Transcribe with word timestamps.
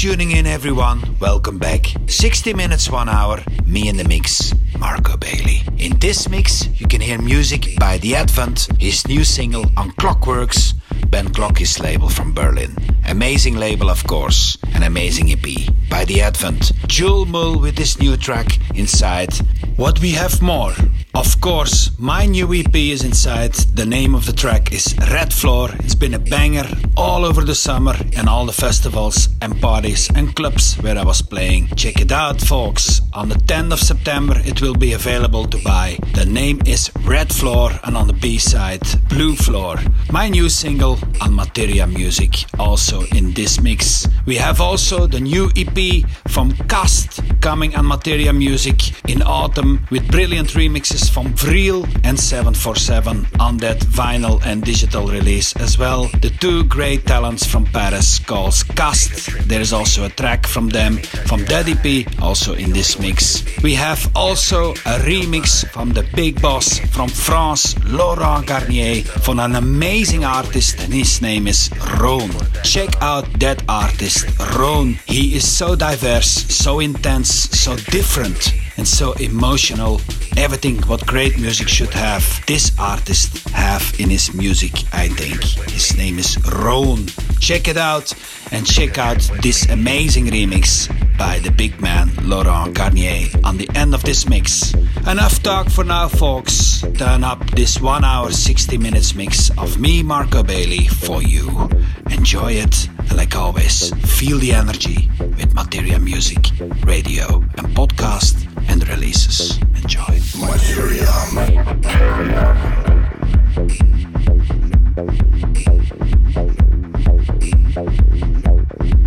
tuning 0.00 0.30
in, 0.30 0.46
everyone. 0.46 0.98
Welcome 1.20 1.58
back. 1.58 1.84
60 2.06 2.54
minutes, 2.54 2.88
one 2.88 3.06
hour, 3.06 3.38
me 3.66 3.86
in 3.86 3.98
the 3.98 4.08
mix, 4.08 4.54
Marco 4.78 5.18
Bailey. 5.18 5.60
In 5.76 5.98
this 5.98 6.26
mix, 6.26 6.66
you 6.80 6.86
can 6.86 7.02
hear 7.02 7.20
music 7.20 7.78
by 7.78 7.98
The 7.98 8.16
Advent, 8.16 8.66
his 8.78 9.06
new 9.06 9.24
single 9.24 9.66
on 9.76 9.90
Klockworks, 10.00 10.72
Ben 11.10 11.28
Klock's 11.28 11.80
label 11.80 12.08
from 12.08 12.32
Berlin. 12.32 12.74
Amazing 13.06 13.56
label, 13.56 13.90
of 13.90 14.02
course, 14.06 14.56
an 14.72 14.84
amazing 14.84 15.32
EP 15.32 15.68
by 15.90 16.06
The 16.06 16.22
Advent. 16.22 16.72
Jewel 16.86 17.26
Mull 17.26 17.60
with 17.60 17.76
this 17.76 18.00
new 18.00 18.16
track 18.16 18.58
inside. 18.74 19.34
What 19.76 20.00
we 20.00 20.12
have 20.12 20.40
more? 20.40 20.72
Of 21.14 21.40
course, 21.40 21.90
my 21.98 22.24
new 22.24 22.54
EP 22.54 22.74
is 22.74 23.02
inside. 23.02 23.54
The 23.74 23.84
name 23.84 24.14
of 24.14 24.26
the 24.26 24.32
track 24.32 24.72
is 24.72 24.94
Red 25.10 25.32
Floor. 25.32 25.68
It's 25.80 25.96
been 25.96 26.14
a 26.14 26.20
banger 26.20 26.66
all 26.96 27.24
over 27.24 27.42
the 27.42 27.54
summer 27.54 27.96
and 28.16 28.28
all 28.28 28.46
the 28.46 28.52
festivals 28.52 29.28
and 29.42 29.60
parties 29.60 30.08
and 30.14 30.36
clubs 30.36 30.74
where 30.74 30.96
I 30.96 31.04
was 31.04 31.20
playing. 31.20 31.66
Check 31.74 32.00
it 32.00 32.12
out, 32.12 32.40
folks. 32.40 33.00
On 33.12 33.28
the 33.28 33.34
10th 33.34 33.72
of 33.72 33.80
September, 33.80 34.34
it 34.44 34.62
will 34.62 34.74
be 34.74 34.92
available 34.92 35.46
to 35.46 35.58
buy. 35.64 35.98
The 36.14 36.26
name 36.26 36.60
is 36.64 36.92
Red 37.04 37.34
Floor 37.34 37.72
and 37.82 37.96
on 37.96 38.06
the 38.06 38.12
B 38.12 38.38
side, 38.38 38.86
Blue 39.08 39.34
Floor. 39.34 39.78
My 40.12 40.28
new 40.28 40.48
single 40.48 40.96
on 41.20 41.34
Materia 41.34 41.88
Music, 41.88 42.44
also 42.58 43.02
in 43.16 43.32
this 43.32 43.60
mix. 43.60 44.06
We 44.26 44.36
have 44.36 44.60
also 44.60 45.08
the 45.08 45.20
new 45.20 45.50
EP 45.56 46.04
from 46.28 46.52
Cast 46.68 47.20
coming 47.40 47.74
on 47.74 47.86
Materia 47.86 48.32
Music 48.32 48.78
in 49.10 49.22
autumn 49.22 49.86
with 49.90 50.08
brilliant 50.10 50.50
remixes 50.50 50.99
from 51.08 51.32
Vril 51.34 51.84
and 52.04 52.18
747 52.18 53.26
on 53.38 53.56
that 53.58 53.78
vinyl 53.78 54.40
and 54.44 54.62
digital 54.62 55.06
release 55.06 55.54
as 55.56 55.78
well. 55.78 56.08
The 56.20 56.30
two 56.40 56.64
great 56.64 57.06
talents 57.06 57.46
from 57.46 57.64
Paris 57.66 58.18
called 58.18 58.54
Cast. 58.76 59.48
There 59.48 59.60
is 59.60 59.72
also 59.72 60.04
a 60.04 60.08
track 60.10 60.46
from 60.46 60.68
them 60.68 60.98
from 61.28 61.44
Daddy 61.44 61.74
P, 61.74 62.06
also 62.20 62.54
in 62.54 62.72
this 62.72 62.98
mix. 62.98 63.44
We 63.62 63.74
have 63.74 64.10
also 64.14 64.72
a 64.72 64.98
remix 65.06 65.64
from 65.68 65.90
the 65.90 66.06
big 66.14 66.42
boss 66.42 66.78
from 66.78 67.08
France, 67.08 67.76
Laurent 67.84 68.46
Garnier, 68.46 69.02
from 69.02 69.38
an 69.38 69.54
amazing 69.54 70.24
artist, 70.24 70.80
and 70.80 70.92
his 70.92 71.22
name 71.22 71.46
is 71.46 71.70
Ron. 72.00 72.30
Check 72.64 72.90
out 73.00 73.26
that 73.40 73.62
artist, 73.68 74.26
Ron. 74.56 74.98
He 75.06 75.36
is 75.36 75.48
so 75.48 75.76
diverse, 75.76 76.30
so 76.48 76.80
intense, 76.80 77.30
so 77.30 77.76
different 77.76 78.52
and 78.80 78.88
so 78.88 79.12
emotional. 79.20 80.00
Everything 80.38 80.78
what 80.88 81.06
great 81.06 81.38
music 81.38 81.68
should 81.68 81.92
have, 81.92 82.24
this 82.46 82.72
artist 82.78 83.46
have 83.50 83.84
in 84.00 84.08
his 84.08 84.32
music, 84.32 84.72
I 84.94 85.08
think. 85.08 85.44
His 85.70 85.94
name 85.98 86.18
is 86.18 86.38
Ron. 86.48 87.04
Check 87.40 87.68
it 87.68 87.76
out 87.76 88.14
and 88.52 88.66
check 88.66 88.98
out 88.98 89.18
this 89.42 89.68
amazing 89.70 90.26
remix 90.26 90.88
by 91.18 91.38
the 91.40 91.50
big 91.50 91.80
man 91.80 92.10
Laurent 92.22 92.74
Garnier 92.74 93.28
on 93.44 93.56
the 93.56 93.68
end 93.74 93.94
of 93.94 94.02
this 94.02 94.28
mix. 94.28 94.74
Enough 95.06 95.42
talk 95.42 95.68
for 95.68 95.84
now, 95.84 96.08
folks. 96.08 96.82
Turn 96.94 97.24
up 97.24 97.44
this 97.50 97.80
1 97.80 98.04
hour 98.04 98.30
60 98.30 98.78
minutes 98.78 99.14
mix 99.14 99.50
of 99.58 99.78
me, 99.78 100.02
Marco 100.02 100.42
Bailey, 100.42 100.86
for 100.88 101.22
you. 101.22 101.68
Enjoy 102.10 102.52
it, 102.52 102.88
and 102.98 103.16
like 103.16 103.36
always, 103.36 103.92
feel 104.18 104.38
the 104.38 104.52
energy 104.52 105.10
with 105.36 105.54
Materia 105.54 105.98
Music, 105.98 106.50
radio, 106.84 107.36
and 107.58 107.68
podcast 107.76 108.46
and 108.68 108.86
releases. 108.88 109.58
Enjoy. 109.82 110.20
Materia. 110.38 111.06
Materia. 111.32 112.90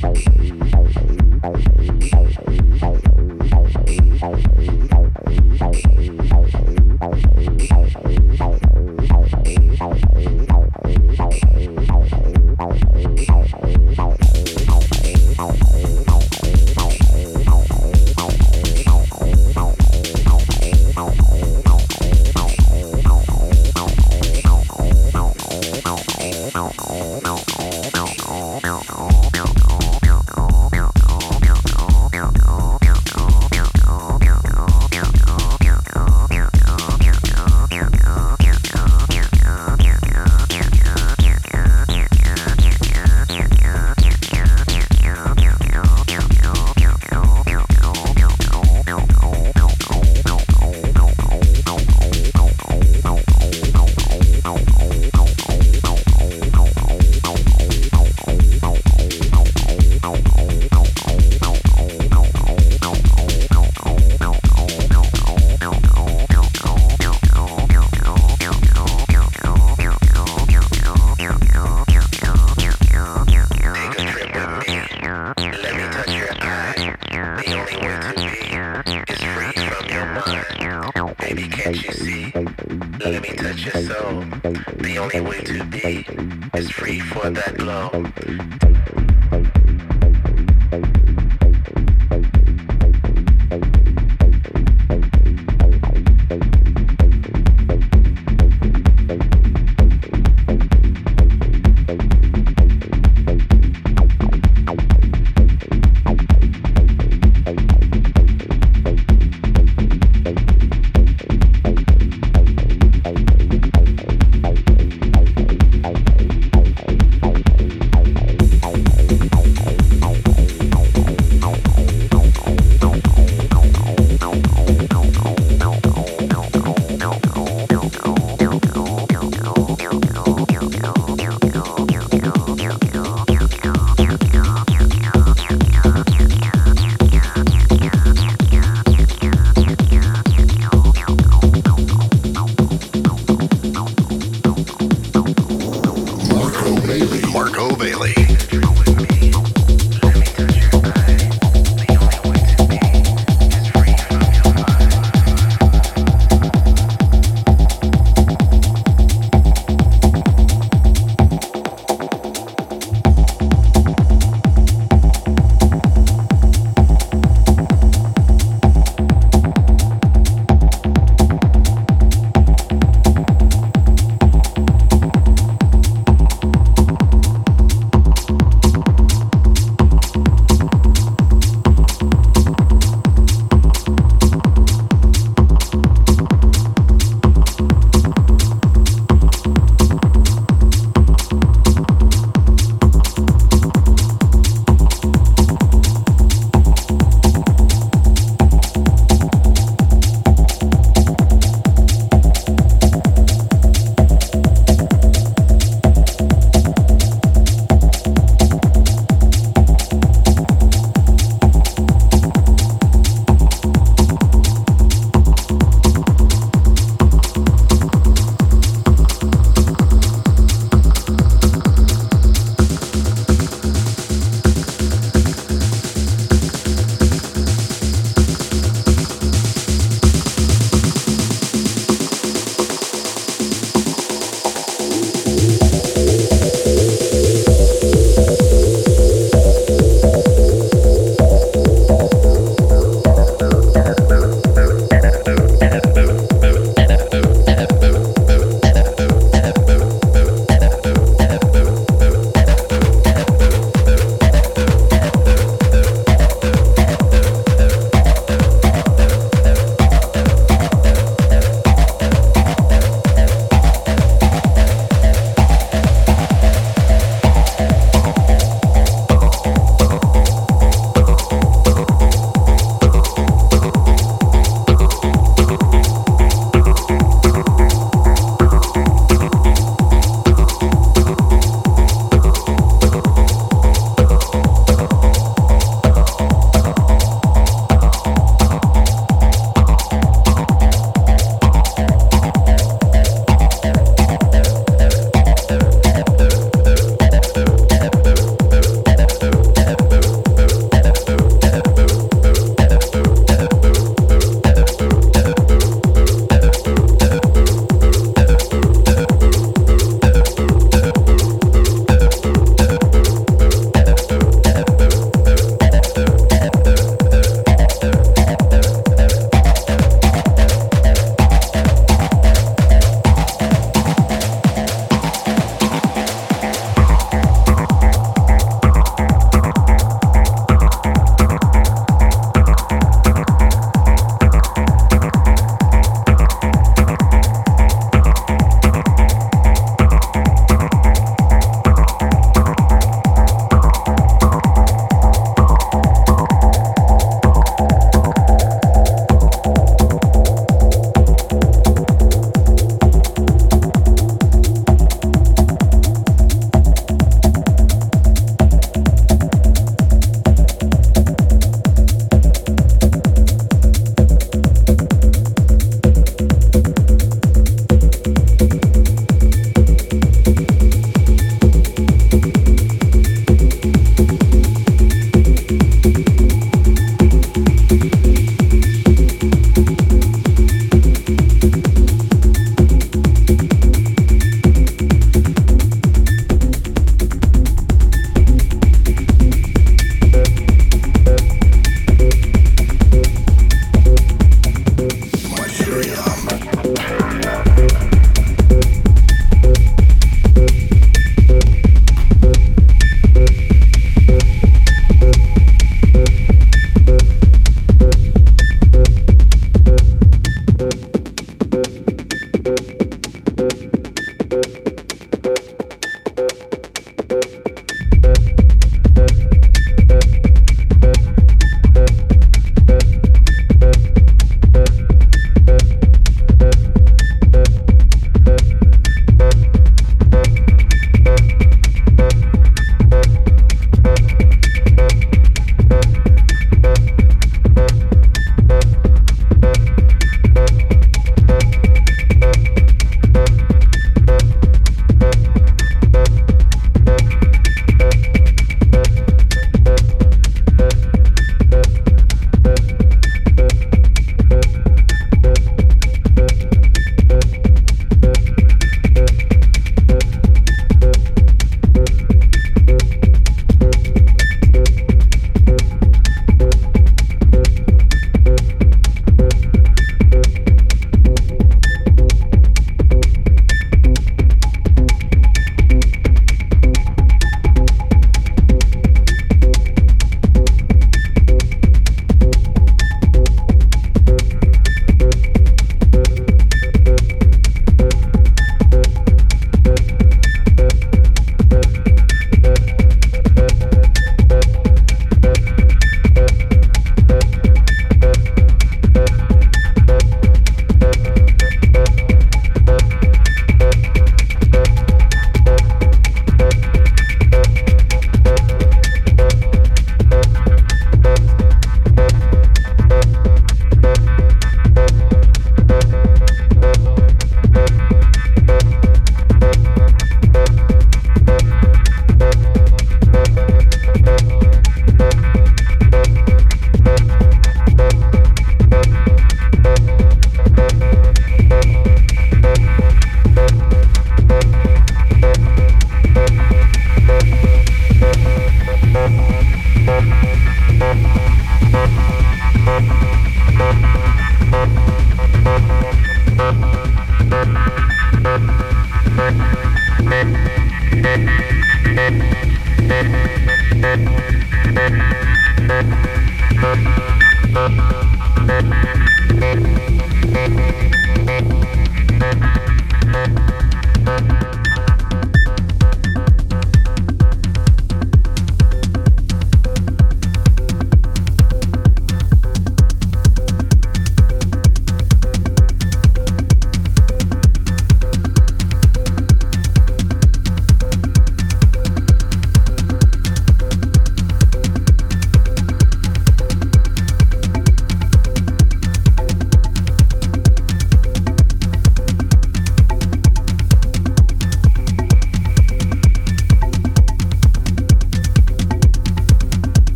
Thank 0.00 0.42
you. 0.42 0.47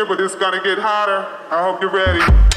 Here, 0.00 0.06
but 0.06 0.20
it's 0.24 0.34
gonna 0.34 0.62
get 0.62 0.78
hotter. 0.78 1.26
I 1.50 1.62
hope 1.62 1.82
you're 1.82 1.90
ready. 1.90 2.49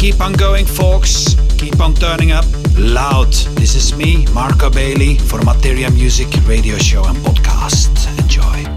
Keep 0.00 0.22
on 0.22 0.32
going, 0.32 0.64
folks. 0.64 1.36
Keep 1.58 1.78
on 1.78 1.92
turning 1.92 2.32
up 2.32 2.46
loud. 2.78 3.34
This 3.60 3.74
is 3.74 3.94
me, 3.94 4.24
Marco 4.32 4.70
Bailey, 4.70 5.18
for 5.18 5.42
Materia 5.42 5.90
Music 5.90 6.28
Radio 6.46 6.78
Show 6.78 7.04
and 7.04 7.18
Podcast. 7.18 8.08
Enjoy. 8.18 8.69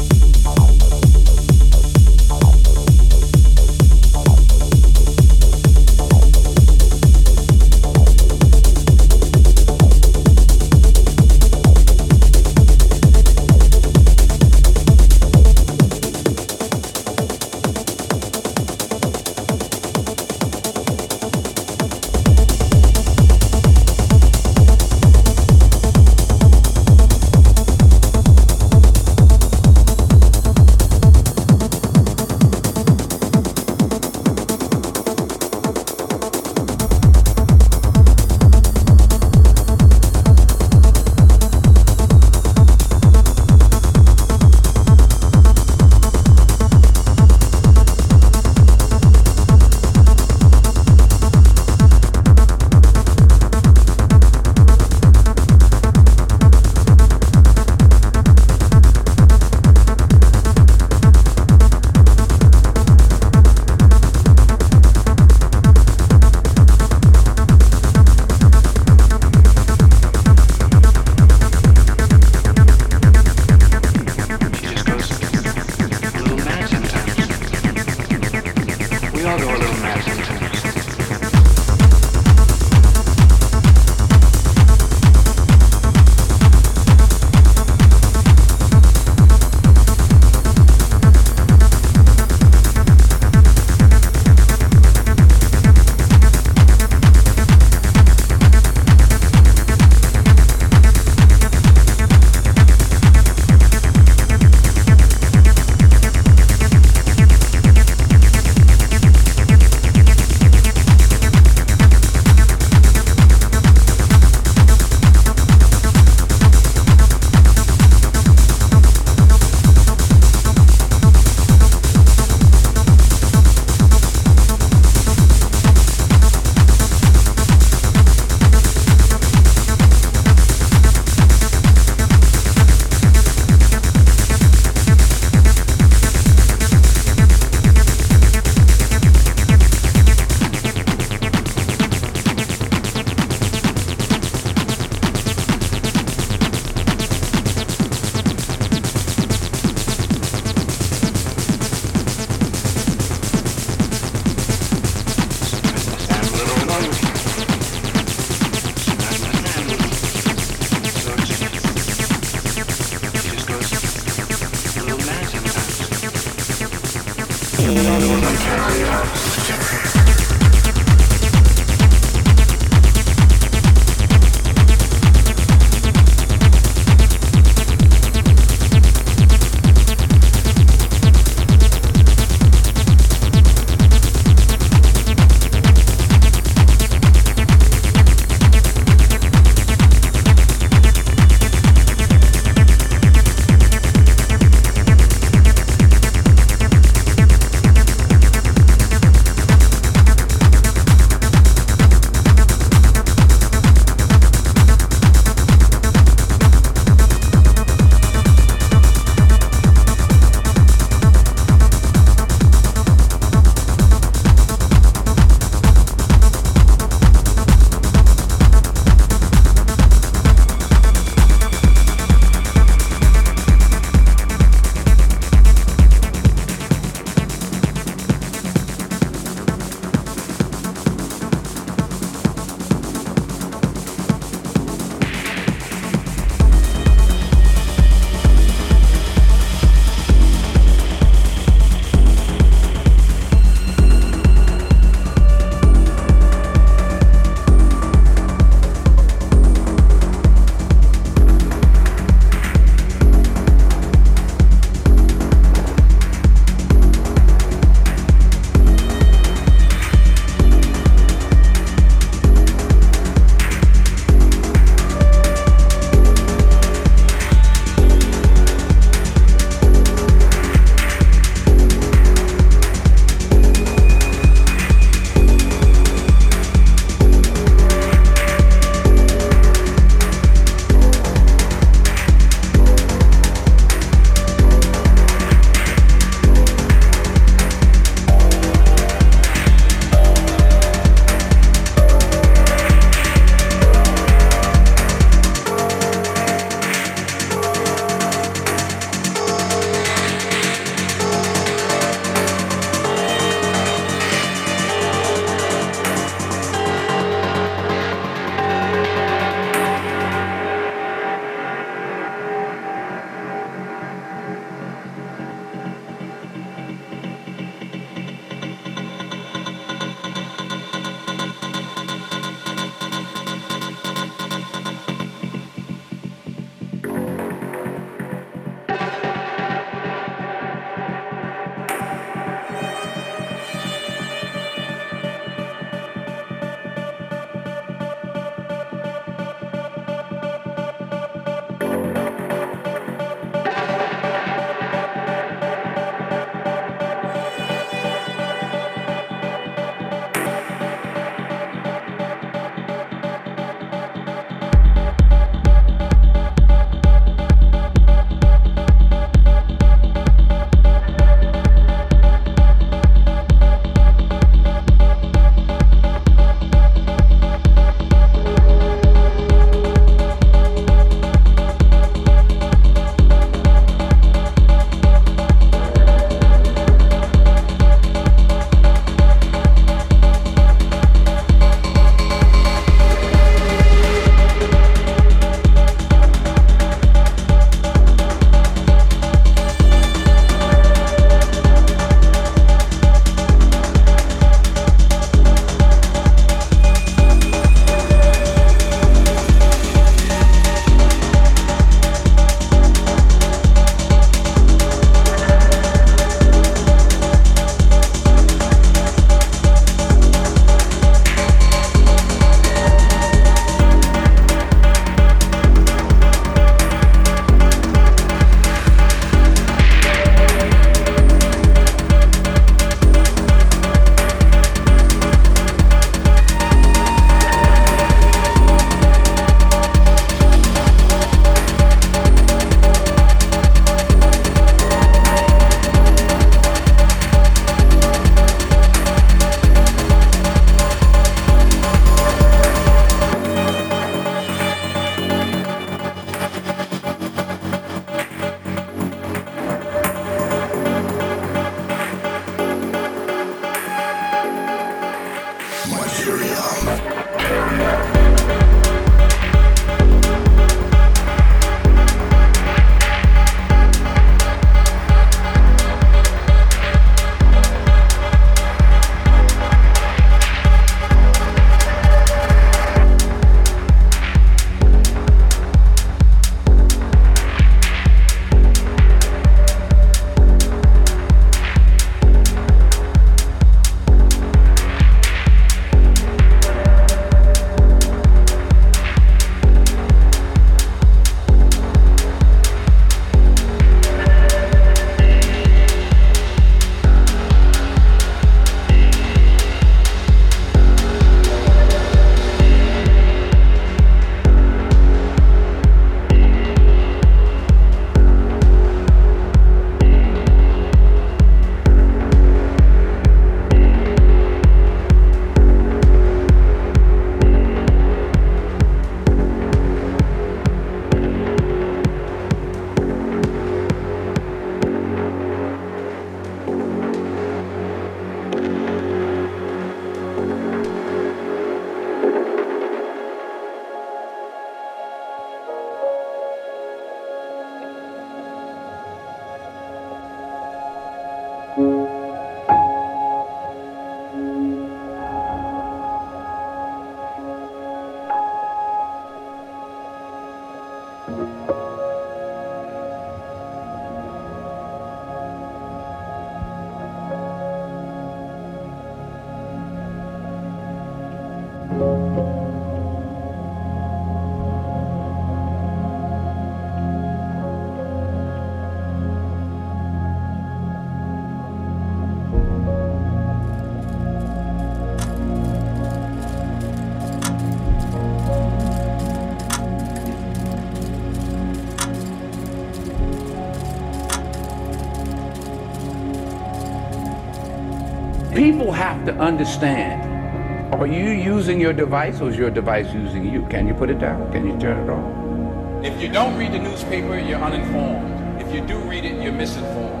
Have 589.00 589.16
to 589.16 589.22
understand. 589.22 590.74
Are 590.74 590.86
you 590.86 591.10
using 591.10 591.58
your 591.60 591.72
device 591.72 592.20
or 592.20 592.28
is 592.28 592.36
your 592.36 592.50
device 592.50 592.92
using 592.92 593.26
you? 593.26 593.46
Can 593.46 593.66
you 593.66 593.74
put 593.74 593.88
it 593.88 593.98
down? 593.98 594.30
Can 594.30 594.46
you 594.46 594.58
turn 594.58 594.78
it 594.78 594.90
off? 594.90 595.84
If 595.84 596.00
you 596.02 596.08
don't 596.08 596.36
read 596.36 596.52
the 596.52 596.58
newspaper, 596.58 597.18
you're 597.18 597.40
uninformed. 597.40 598.40
If 598.40 598.54
you 598.54 598.60
do 598.60 598.78
read 598.80 599.04
it, 599.04 599.22
you're 599.22 599.32
misinformed. 599.32 600.00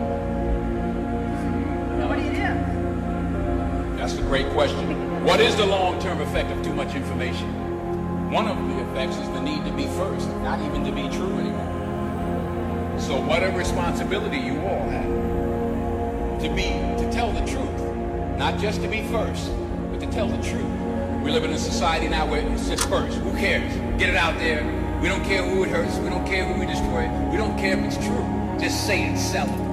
What 2.08 2.18
do 2.18 2.24
you 2.24 2.32
do? 2.32 3.96
That's 3.96 4.18
a 4.18 4.22
great 4.22 4.48
question. 4.50 5.24
What 5.24 5.40
is 5.40 5.56
the 5.56 5.66
long-term 5.66 6.20
effect 6.20 6.50
of 6.50 6.62
too 6.62 6.74
much 6.74 6.94
information? 6.94 8.30
One 8.30 8.46
of 8.46 8.56
the 8.58 8.90
effects 8.90 9.16
is 9.16 9.28
the 9.30 9.40
need 9.40 9.64
to 9.64 9.72
be 9.72 9.86
first, 9.96 10.28
not 10.42 10.60
even 10.60 10.84
to 10.84 10.92
be 10.92 11.08
true 11.08 11.38
anymore. 11.38 13.00
So 13.00 13.18
what 13.18 13.42
a 13.42 13.50
responsibility 13.50 14.38
you 14.38 14.60
all 14.60 14.88
have. 14.90 16.40
To 16.42 16.48
be, 16.54 16.68
to 17.02 17.10
tell 17.10 17.32
the 17.32 17.40
truth. 17.46 17.79
Not 18.40 18.58
just 18.58 18.80
to 18.80 18.88
be 18.88 19.02
first, 19.08 19.52
but 19.90 20.00
to 20.00 20.06
tell 20.06 20.26
the 20.26 20.42
truth. 20.42 20.64
We 21.22 21.30
live 21.30 21.44
in 21.44 21.50
a 21.50 21.58
society 21.58 22.08
now 22.08 22.24
where 22.24 22.40
it's 22.40 22.70
just 22.70 22.88
first. 22.88 23.18
Who 23.18 23.32
cares? 23.32 23.70
Get 23.98 24.08
it 24.08 24.16
out 24.16 24.38
there. 24.38 24.64
We 25.02 25.08
don't 25.08 25.22
care 25.24 25.42
who 25.42 25.62
it 25.62 25.68
hurts. 25.68 25.98
We 25.98 26.08
don't 26.08 26.24
care 26.24 26.46
who 26.46 26.58
we 26.58 26.64
destroy. 26.64 27.06
We 27.30 27.36
don't 27.36 27.58
care 27.58 27.76
if 27.78 27.84
it's 27.84 27.98
true. 27.98 28.56
Just 28.58 28.86
say 28.86 29.12
it, 29.12 29.18
sell 29.18 29.46
it. 29.46 29.69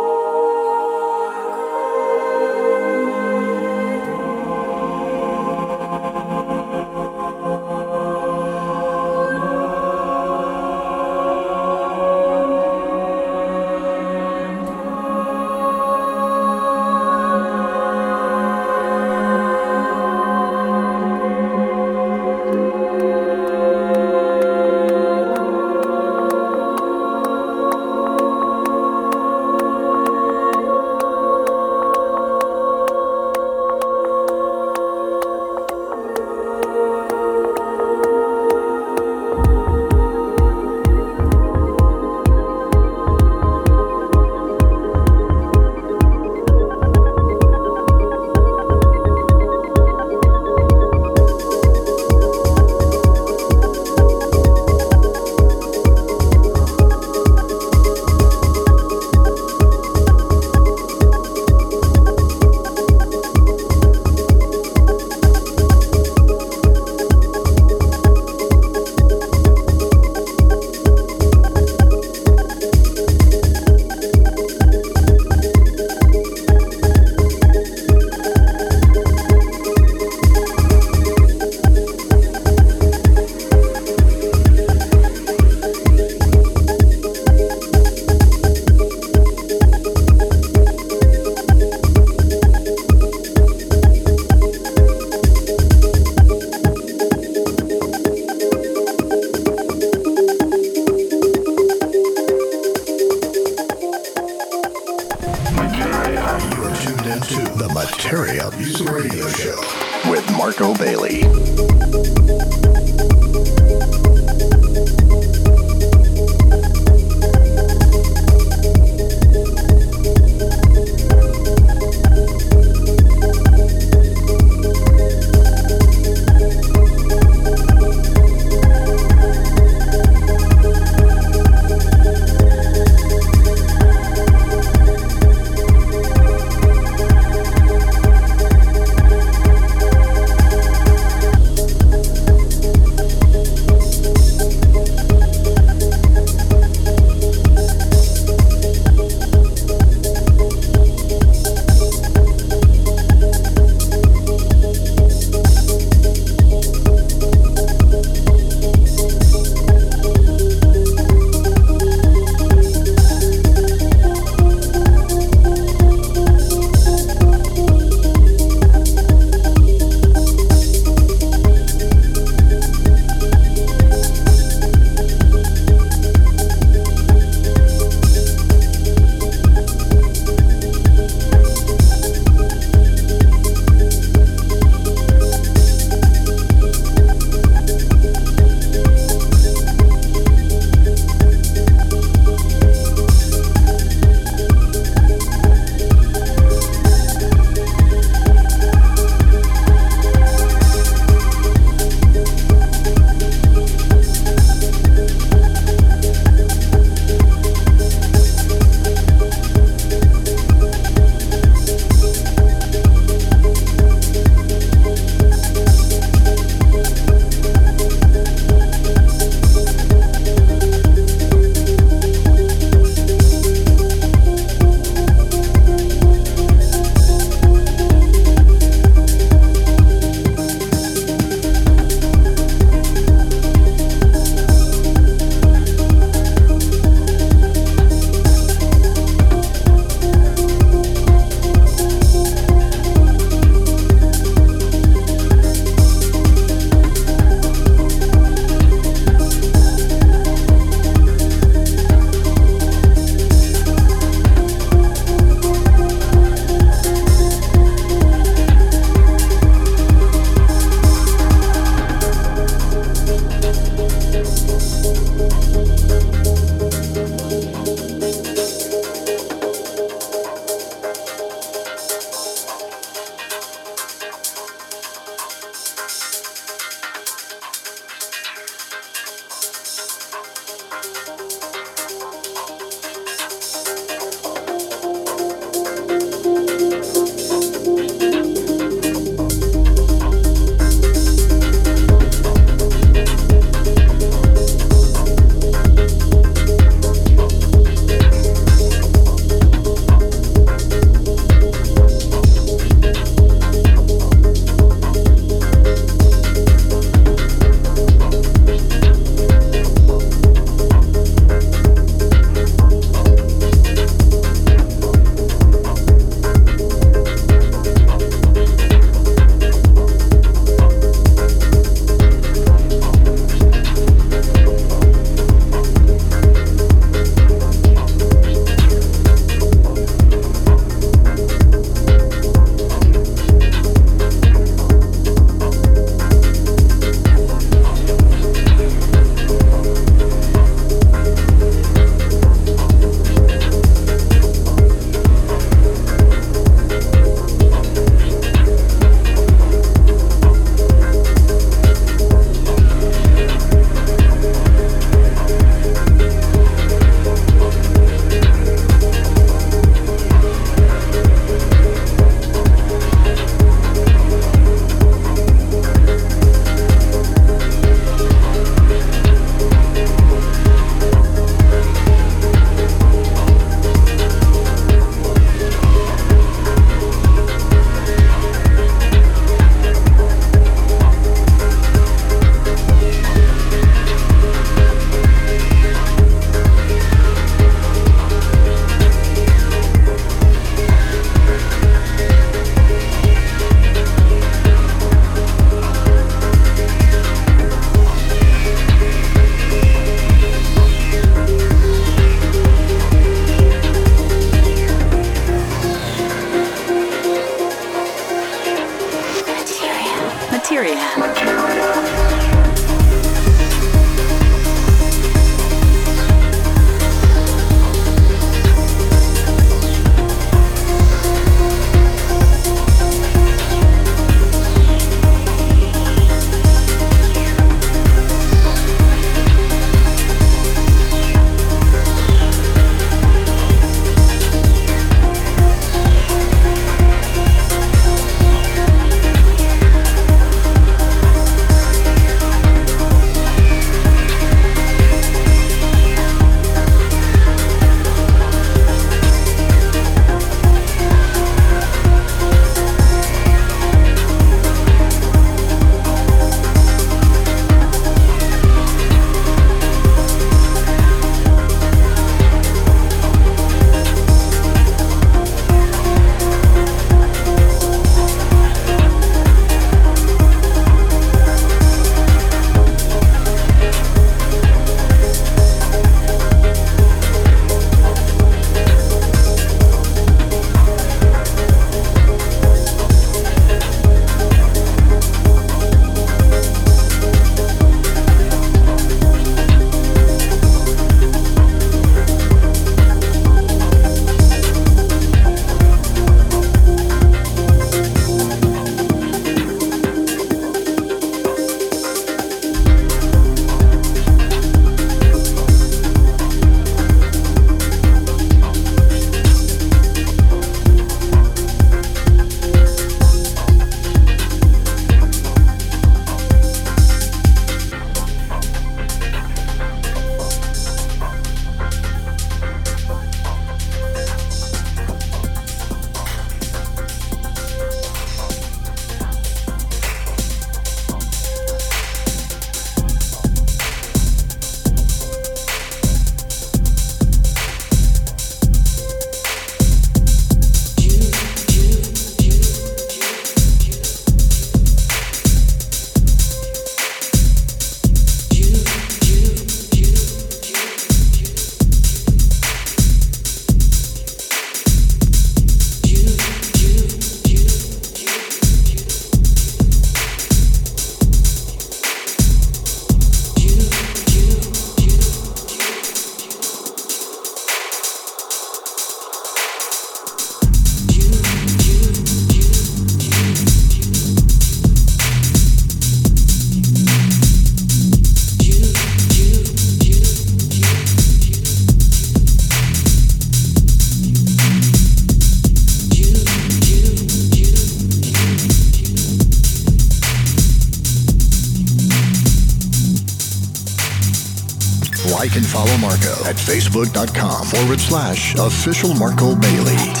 Follow 595.51 595.77
Marco 595.79 596.13
at 596.23 596.37
facebook.com 596.37 597.45
forward 597.45 597.81
slash 597.81 598.35
official 598.35 598.93
Marco 598.93 599.35
Bailey. 599.35 600.00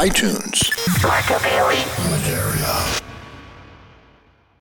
iTunes. 0.00 0.39